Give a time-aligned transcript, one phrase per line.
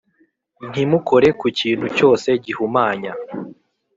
[0.69, 3.11] Ntimukore kukintu cyose gihumanya